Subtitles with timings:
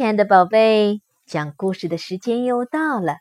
[0.00, 3.18] 亲爱的宝贝，讲故事的时间又到了。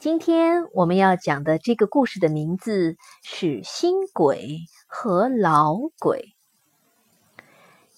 [0.00, 4.58] 今天我们要讲的这个故事的名字是《新鬼
[4.88, 6.34] 和老鬼》。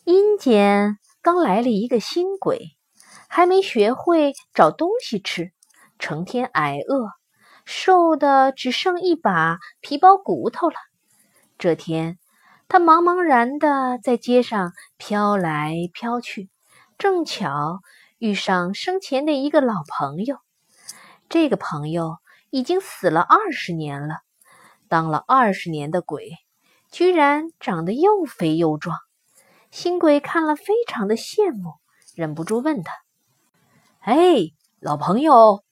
[0.05, 2.77] 阴间刚来了一个新鬼，
[3.31, 5.53] 还没学会找东西吃，
[5.99, 7.09] 成天挨饿，
[7.65, 10.77] 瘦的只剩一把皮包骨头了。
[11.57, 12.19] 这天，
[12.69, 16.51] 他茫茫然的在街上飘来飘去，
[16.99, 17.81] 正巧。
[18.19, 20.39] 遇上生前的一个老朋友，
[21.29, 22.17] 这个朋友
[22.51, 24.17] 已经死了二十年了，
[24.89, 26.33] 当了二十年的鬼，
[26.91, 28.99] 居然长得又肥又壮。
[29.71, 31.75] 新鬼看了非常的羡慕，
[32.17, 32.93] 忍不住问他
[34.03, 34.51] ：“哎，
[34.81, 35.63] 老朋友，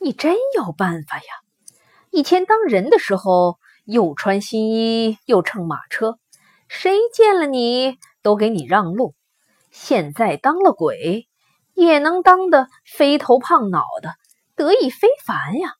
[0.00, 1.24] 你真有办法呀！
[2.10, 6.18] 以前当人的时候，又穿新衣，又乘马车，
[6.66, 9.14] 谁见了你都给你让路。
[9.70, 11.28] 现在当了鬼。”
[11.74, 14.14] 也能当得肥头胖脑的，
[14.54, 15.74] 得意非凡呀！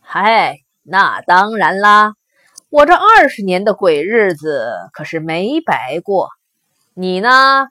[0.00, 2.14] 嗨，那当然啦，
[2.68, 6.30] 我这二十年的鬼日子可是没白过。
[6.94, 7.68] 你呢？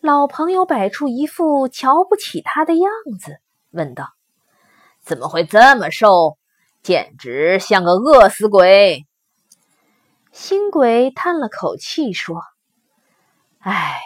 [0.00, 3.38] 老朋友摆出一副瞧不起他的样子，
[3.70, 4.14] 问道
[5.02, 6.38] ：“怎么会这么瘦？
[6.82, 9.04] 简直像个饿死鬼！”
[10.32, 12.40] 新鬼叹了口气说
[13.60, 14.00] ：“唉。”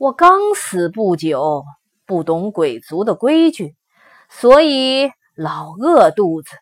[0.00, 1.62] 我刚死不久，
[2.06, 3.76] 不懂鬼族的规矩，
[4.30, 6.56] 所以老饿肚子。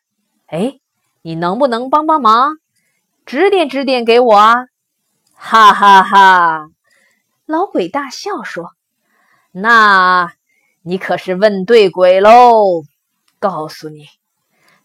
[0.46, 0.80] 哎，
[1.22, 2.56] 你能不能帮帮忙，
[3.24, 4.66] 指点指点给我啊？
[5.34, 6.66] 哈哈哈！
[7.46, 8.72] 老鬼大笑说
[9.54, 10.32] ：“那
[10.82, 12.82] 你可是问对鬼喽！
[13.38, 14.08] 告诉你，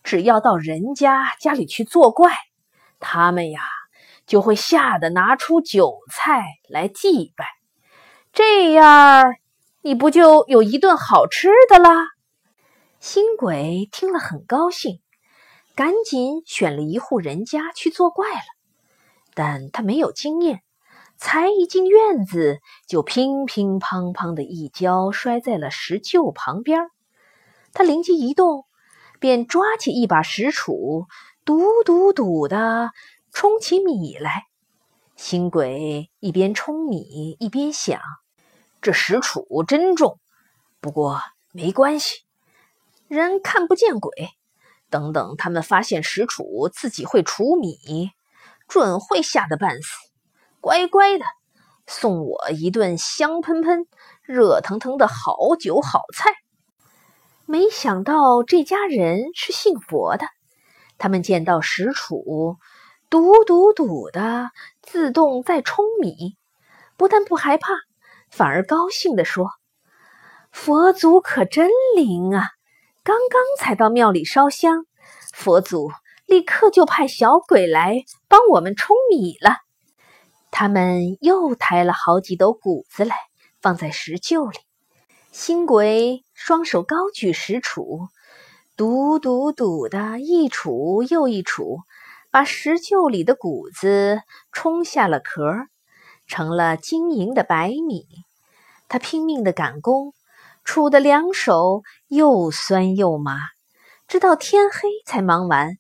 [0.04, 2.30] 只要到人家家里去作怪，
[3.00, 3.62] 他们呀
[4.28, 7.48] 就会吓得拿出酒菜来祭拜。”
[8.36, 9.36] 这样，
[9.82, 12.08] 你不就有一顿好吃的啦？
[13.00, 15.02] 新鬼听了很高兴，
[15.76, 18.42] 赶紧选了一户人家去作怪了。
[19.36, 20.64] 但他没有经验，
[21.16, 22.58] 才一进院子，
[22.88, 26.90] 就乒乒乓乓的一跤摔在了石臼旁边。
[27.72, 28.66] 他灵机一动，
[29.20, 31.06] 便抓起一把石杵，
[31.46, 32.90] 笃笃笃的
[33.32, 34.46] 冲起米来。
[35.16, 38.02] 新鬼一边冲米，一边想。
[38.84, 40.20] 这石杵真重，
[40.82, 41.22] 不过
[41.54, 42.26] 没关系，
[43.08, 44.12] 人看不见鬼。
[44.90, 48.12] 等等，他们发现石杵自己会储米，
[48.68, 49.88] 准会吓得半死。
[50.60, 51.24] 乖乖的，
[51.88, 53.88] 送我一顿香喷喷、
[54.22, 56.34] 热腾腾的好酒好菜。
[57.46, 60.28] 没想到这家人是信佛的，
[60.98, 62.58] 他们见到石杵
[63.10, 64.52] 笃笃笃的
[64.82, 66.36] 自动在冲米，
[66.98, 67.70] 不但不害怕。
[68.36, 69.52] 反而高兴地说
[70.52, 72.50] ：“佛祖可真灵啊！
[73.04, 74.88] 刚刚才到庙里烧香，
[75.32, 75.92] 佛祖
[76.26, 79.58] 立刻就派小鬼来帮我们冲米了。
[80.50, 83.16] 他们又抬了好几斗谷子来，
[83.62, 84.58] 放在石臼里。
[85.32, 88.08] 新鬼双手高举石杵，
[88.76, 91.84] 笃笃笃的一杵又一杵，
[92.32, 95.54] 把石臼里的谷子冲下了壳。”
[96.26, 98.08] 成了晶莹的白米，
[98.88, 100.14] 他拼命的赶工，
[100.66, 103.38] 杵得两手又酸又麻，
[104.08, 105.78] 直到天黑才忙完。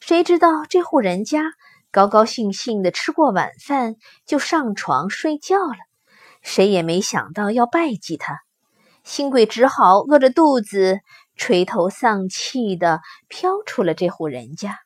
[0.00, 1.42] 谁知道这户人家
[1.90, 5.78] 高高兴兴的吃过晚饭，就上床睡觉了。
[6.42, 8.40] 谁也没想到要拜祭他，
[9.04, 11.00] 新贵只好饿着肚子，
[11.36, 14.78] 垂头丧气的飘出了这户人家。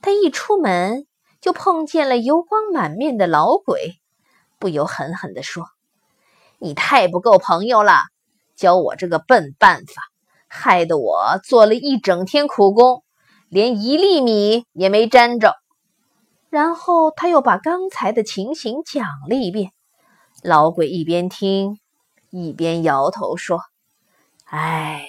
[0.00, 1.06] 他一出门。
[1.42, 3.96] 就碰见了油光满面的老鬼，
[4.60, 5.66] 不由狠狠地说
[6.62, 8.02] ：“你太不够朋友了，
[8.54, 10.00] 教我这个笨办法，
[10.46, 13.02] 害得我做了一整天苦工，
[13.48, 15.56] 连一粒米也没沾着。”
[16.50, 19.72] 然后他又把刚才的情形讲了一遍。
[20.44, 21.80] 老鬼一边听，
[22.30, 23.58] 一边摇头说
[24.46, 25.08] ：“哎，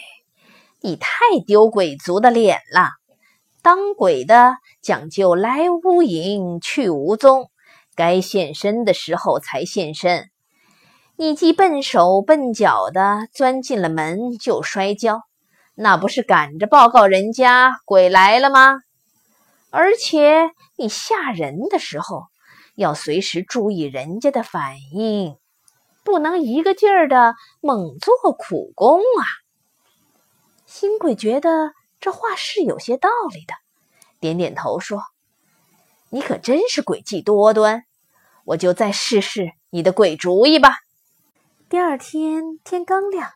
[0.81, 2.89] 你太丢鬼族的脸了。”
[3.61, 7.51] 当鬼的讲究来无影去无踪，
[7.95, 10.31] 该现身的时候才现身。
[11.15, 15.21] 你既笨手笨脚的钻进了门就摔跤，
[15.75, 18.79] 那不是赶着报告人家鬼来了吗？
[19.69, 22.25] 而且你吓人的时候
[22.75, 25.37] 要随时注意人家的反应，
[26.03, 29.23] 不能一个劲儿的猛做苦工啊！
[30.65, 31.73] 新鬼觉得。
[31.99, 33.53] 这话是有些道理的，
[34.19, 35.05] 点点头说
[36.11, 37.85] ：“你可真是诡计多端，
[38.43, 40.79] 我就再试试你的鬼主意吧。”
[41.73, 43.31] 第二天天刚亮，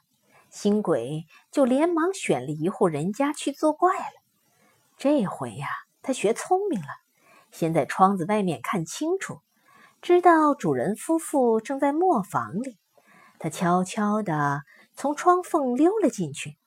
[0.52, 4.14] 新鬼就连忙选了一户人家去作怪了。
[4.96, 5.66] 这回呀，
[6.04, 6.88] 他学聪明了，
[7.50, 9.40] 先在窗子外面看清楚，
[10.04, 12.78] 知道主人夫妇正在磨坊里。
[13.40, 14.62] 他悄悄地
[14.94, 16.60] 从窗缝溜了进去，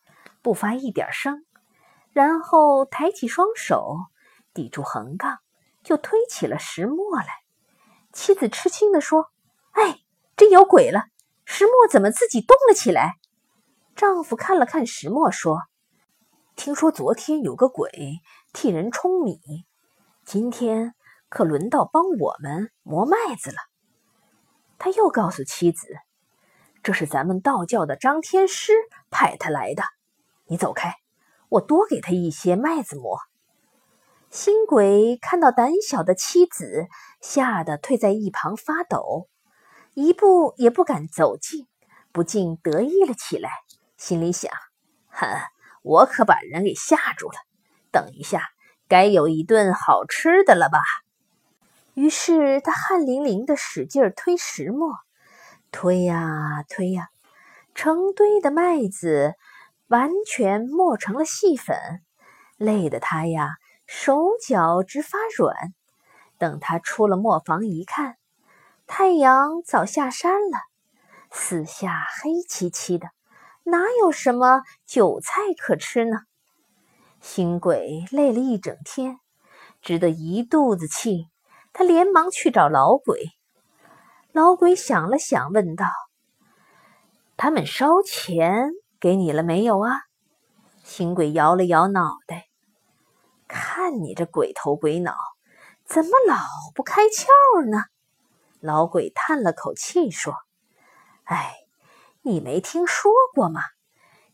[0.43, 1.47] 不发一点声，
[2.11, 3.97] 然后抬起双手
[4.53, 5.39] 抵住横杠，
[5.85, 7.29] 就推起了石磨来。
[8.13, 9.31] 妻子吃惊地说
[9.71, 10.01] ：“哎，
[10.37, 11.05] 真有鬼了！
[11.53, 13.15] 石磨怎么自己动了起来？”
[13.97, 15.63] 丈夫看了看石磨，说
[16.55, 18.21] ：“听说昨天有个鬼
[18.53, 19.41] 替人舂米，
[20.25, 20.95] 今天
[21.29, 23.57] 可轮到帮我们磨麦子了。”
[24.79, 25.89] 他又告诉妻子。
[26.85, 28.73] 这是咱们道教的张天师
[29.11, 29.83] 派他来的，
[30.47, 30.95] 你走开，
[31.49, 33.19] 我多给他一些麦子磨。
[34.31, 36.87] 新鬼看到胆小的妻子，
[37.21, 39.29] 吓得退在一旁发抖，
[39.95, 41.67] 一步也不敢走近，
[42.13, 43.51] 不禁得意了起来，
[43.97, 44.53] 心里想：
[45.09, 45.27] 哼，
[45.83, 47.35] 我可把人给吓住了，
[47.91, 48.49] 等一下
[48.89, 50.79] 该有一顿好吃的了吧？
[51.95, 54.95] 于是他汗淋淋的使劲推石磨。
[55.73, 57.09] 推呀推呀，
[57.75, 59.35] 成堆的麦子
[59.89, 61.77] 完全磨成了细粉，
[62.57, 65.55] 累得他呀手脚直发软。
[66.39, 68.17] 等他出了磨坊一看，
[68.93, 70.59] 太阳早下山了，
[71.31, 73.07] 四下黑漆漆的，
[73.63, 76.17] 哪有什么韭菜可吃呢？
[77.21, 79.21] 新鬼累了一整天，
[79.81, 81.29] 直得一肚子气，
[81.73, 83.31] 他连忙去找老鬼。
[84.33, 85.87] 老鬼想了想，问道
[87.39, 89.93] ：“他们烧钱给你了没有啊？”
[90.83, 92.49] 新鬼摇了摇脑袋，
[93.47, 95.15] 看你这鬼头鬼脑，
[95.85, 96.35] 怎么老
[96.75, 97.29] 不开窍
[97.71, 97.85] 呢？
[98.61, 100.35] 老鬼叹了口气说
[101.25, 101.55] ：“哎，
[102.23, 103.63] 你没听说过吗？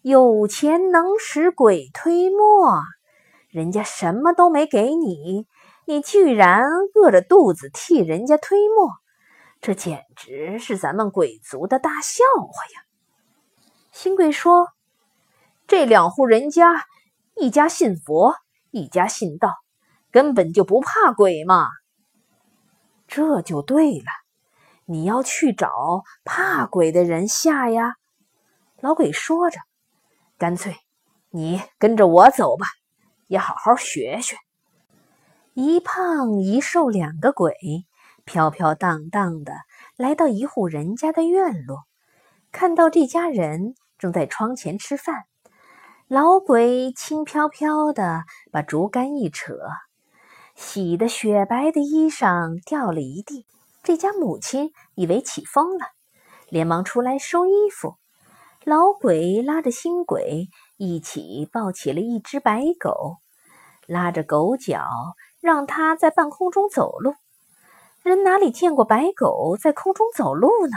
[0.02, 2.82] 有钱能使鬼推磨，
[3.48, 5.46] 人家什么都没给你，
[5.84, 6.62] 你居然
[6.94, 8.90] 饿着肚子替人家推磨。”
[9.60, 12.84] 这简直是咱们鬼族的大笑话呀！
[13.90, 14.68] 新贵说
[15.66, 16.84] ：“这两户人家，
[17.34, 18.34] 一家信佛，
[18.70, 19.54] 一家信道，
[20.10, 21.68] 根本就不怕鬼嘛。”
[23.06, 24.06] 这就对了，
[24.84, 27.94] 你要去找怕鬼的人下呀。
[28.80, 29.58] 老鬼说着
[30.38, 30.76] ：“干脆
[31.30, 32.66] 你跟着我走吧，
[33.26, 34.36] 也好好学学。”
[35.54, 37.54] 一胖一瘦两个鬼。
[38.28, 39.52] 飘飘荡荡的
[39.94, 41.84] 来到一户人家的院落，
[42.50, 45.26] 看到这家人正在窗前吃饭。
[46.08, 49.54] 老鬼轻飘飘的把竹竿一扯，
[50.56, 53.46] 洗得雪白的衣裳掉了一地。
[53.82, 55.86] 这家母亲以为起风了，
[56.48, 57.94] 连忙出来收衣服。
[58.64, 63.18] 老鬼拉着新鬼一起抱起了一只白狗，
[63.86, 64.82] 拉着狗脚，
[65.40, 67.14] 让它在半空中走路。
[68.02, 70.76] 人哪里见过白狗在空中走路呢？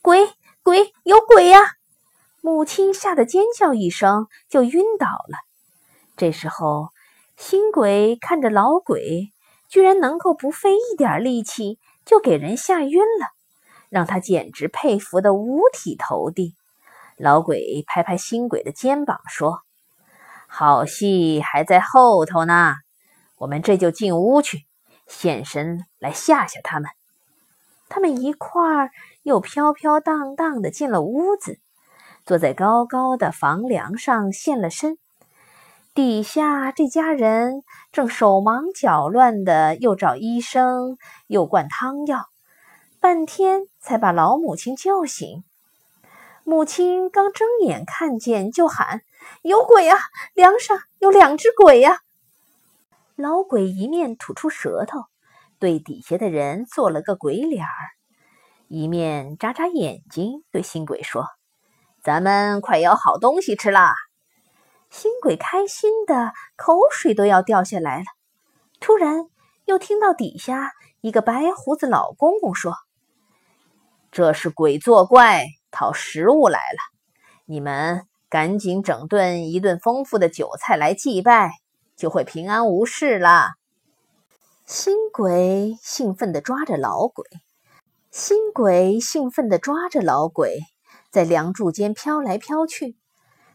[0.00, 0.30] 鬼
[0.62, 1.60] 鬼有鬼呀！
[2.40, 5.36] 母亲吓得尖叫一声，就晕倒了。
[6.16, 6.88] 这时候，
[7.40, 9.30] 新鬼看着老鬼，
[9.68, 13.28] 居然能够不费一点力气就给人吓晕了，
[13.90, 16.56] 让他简直佩服的五体投地。
[17.16, 19.60] 老鬼拍拍新鬼的肩膀说
[20.48, 22.74] ：“好戏还在后头呢，
[23.36, 24.66] 我们这就进屋去。”
[25.06, 26.90] 现身来吓吓他们，
[27.88, 28.90] 他们一块儿
[29.22, 31.60] 又飘飘荡荡的进了屋子，
[32.26, 34.98] 坐在高高的房梁上现了身。
[35.98, 42.26] 底下这家人正手忙脚乱的，又找医生，又灌汤药，
[43.00, 45.42] 半天才把老母亲叫醒。
[46.44, 49.00] 母亲刚睁眼看见，就喊
[49.42, 49.98] ：“有鬼啊！
[50.34, 51.98] 梁上有两只鬼呀！”
[53.16, 55.00] 老鬼一面吐出舌头，
[55.58, 57.90] 对底下的人做了个鬼脸儿，
[58.68, 61.26] 一面眨眨眼睛，对新鬼说
[62.04, 63.92] ：“咱们快有好东西吃啦！”
[64.90, 68.04] 新鬼开心的口水都要掉下来了。
[68.80, 69.26] 突然，
[69.64, 72.74] 又听到底下一个白胡子老公公说
[74.12, 76.78] ：“这是鬼作怪，讨食物来了，
[77.44, 81.52] 你们赶紧整顿一顿丰富的酒菜来祭拜。”
[81.98, 83.48] 就会平安无事了。
[84.64, 87.26] 新鬼兴奋地抓着老鬼，
[88.12, 90.60] 新鬼兴奋地抓着老鬼，
[91.10, 92.96] 在梁柱间飘来飘去，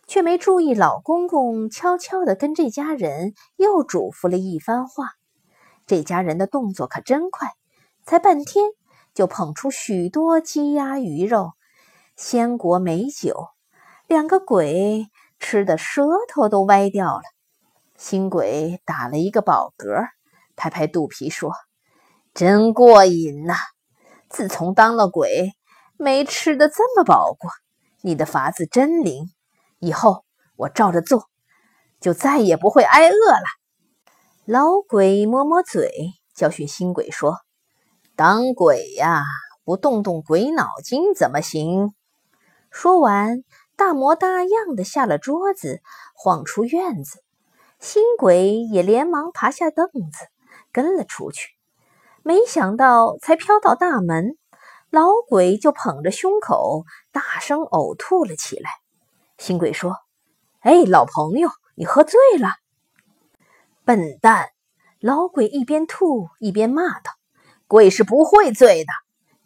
[0.07, 5.11] 却没注意老公公悄悄地跟这家人又嘱咐了一番话。
[5.85, 7.49] 这家人的动作可真快，
[8.05, 8.65] 才半天
[9.13, 11.51] 就捧出许多鸡鸭鱼肉，
[12.15, 13.47] 鲜果美酒，
[14.07, 15.07] 两个鬼
[15.39, 17.23] 吃的舌头都歪掉了。
[17.97, 20.07] 新鬼打了一个饱嗝，
[20.55, 21.51] 拍拍肚皮说
[22.33, 23.55] ：“真过瘾呐！
[24.29, 25.53] 自从当了鬼，
[25.97, 27.49] 没吃的这么饱过。
[28.01, 29.32] 你的法子真灵，
[29.83, 30.23] 以后
[30.55, 31.29] 我照着做，
[31.99, 33.45] 就再也不会挨饿了。”
[34.45, 35.91] 老鬼摸摸嘴，
[36.33, 37.37] 教训新鬼说
[38.15, 39.23] ：“当鬼呀，
[39.63, 41.93] 不动动鬼脑筋怎么行？”
[42.71, 43.43] 说完，
[43.75, 45.81] 大模大样的下了桌子，
[46.15, 47.23] 晃出院子。
[47.79, 50.27] 新鬼也连忙爬下凳子，
[50.71, 51.49] 跟了出去。
[52.23, 54.37] 没想到，才飘到大门，
[54.89, 58.69] 老鬼就捧着胸口，大声呕吐了起来。
[59.43, 59.97] 新鬼说
[60.63, 62.47] ：“哎，老朋友，你喝醉了。”
[63.83, 64.51] 笨蛋！
[65.01, 67.11] 老鬼一边吐一边骂道
[67.67, 68.93] ：“鬼是不会醉的。”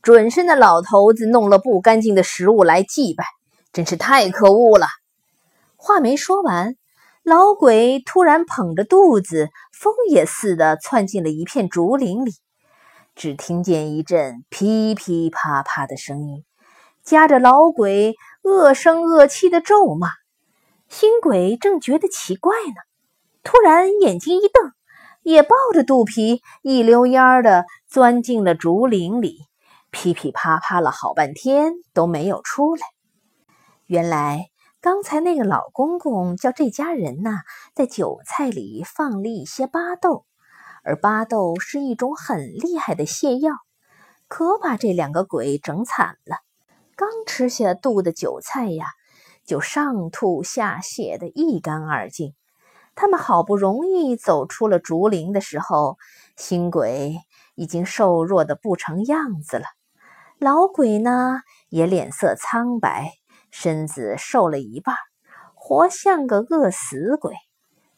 [0.03, 3.25] 准是那老头子弄了不干净的食物来祭拜，
[3.73, 4.85] 真是太可恶了。
[5.77, 6.75] 话没说完，
[7.23, 12.33] 老鬼突然捧着肚子，风也似的窜进了一片竹林里。
[13.15, 16.45] 只听见一阵噼噼啪啪的声音，
[17.03, 18.15] 夹着老鬼
[18.47, 20.09] 恶声恶气的咒骂。
[20.87, 22.81] 新鬼正觉得奇怪呢，
[23.43, 24.71] 突然眼睛一瞪，
[25.21, 29.39] 也抱着肚皮一溜烟儿的钻进了竹林里。
[29.91, 32.81] 噼噼啪啪了好半天都没有出来。
[33.85, 34.47] 原来
[34.79, 37.41] 刚才那个老公公叫这家人呐，
[37.75, 40.25] 在酒菜里放了一些巴豆，
[40.83, 43.53] 而巴豆是一种很厉害的泻药，
[44.29, 46.37] 可把这两个鬼整惨了。
[46.97, 48.87] 刚吃下肚的酒菜呀，
[49.45, 52.33] 就上吐下泻的一干二净。
[52.95, 55.99] 他们好不容易走出了竹林的时候，
[56.35, 57.19] 新鬼
[57.53, 59.65] 已经瘦弱的不成样子了。
[60.39, 63.11] 老鬼呢，也脸色苍白，
[63.51, 64.95] 身子瘦了一半，
[65.53, 67.35] 活像个饿死鬼。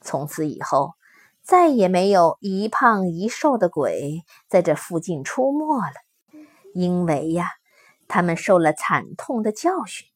[0.02, 0.96] 从此以后，
[1.42, 6.42] 再也没有一胖一瘦的鬼在这附近出没了，
[6.74, 7.48] 因为呀，
[8.10, 10.08] 他们受了惨痛的教训，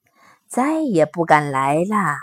[0.46, 2.18] 再也不敢来了。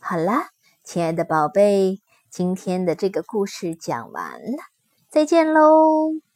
[0.00, 0.46] 好了，
[0.82, 4.62] 亲爱的宝贝，今天的这个故事讲完了，
[5.08, 6.29] 再见喽。